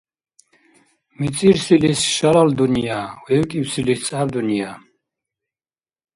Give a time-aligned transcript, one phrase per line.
[1.19, 4.71] МицӀирсилис— шалал дунъя, вебкӀибсилис— цӀяб дунъя.